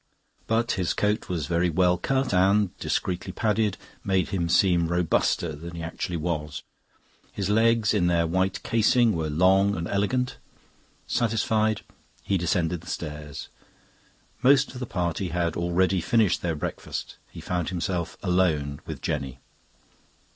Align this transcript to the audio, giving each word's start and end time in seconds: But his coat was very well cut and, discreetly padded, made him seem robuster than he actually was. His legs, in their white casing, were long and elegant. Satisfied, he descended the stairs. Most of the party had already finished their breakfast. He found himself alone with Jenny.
But 0.47 0.71
his 0.71 0.95
coat 0.95 1.29
was 1.29 1.45
very 1.45 1.69
well 1.69 1.95
cut 1.95 2.33
and, 2.33 2.75
discreetly 2.79 3.31
padded, 3.31 3.77
made 4.03 4.29
him 4.29 4.49
seem 4.49 4.87
robuster 4.87 5.53
than 5.55 5.75
he 5.75 5.83
actually 5.83 6.17
was. 6.17 6.63
His 7.31 7.51
legs, 7.51 7.93
in 7.93 8.07
their 8.07 8.25
white 8.25 8.63
casing, 8.63 9.13
were 9.15 9.29
long 9.29 9.75
and 9.75 9.87
elegant. 9.87 10.37
Satisfied, 11.05 11.81
he 12.23 12.35
descended 12.35 12.81
the 12.81 12.87
stairs. 12.87 13.47
Most 14.41 14.73
of 14.73 14.79
the 14.79 14.87
party 14.87 15.27
had 15.27 15.55
already 15.55 16.01
finished 16.01 16.41
their 16.41 16.55
breakfast. 16.55 17.17
He 17.29 17.39
found 17.39 17.69
himself 17.69 18.17
alone 18.23 18.79
with 18.87 19.03
Jenny. 19.03 19.37